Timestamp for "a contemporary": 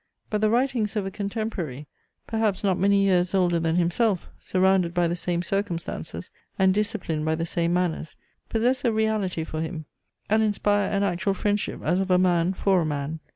1.05-1.85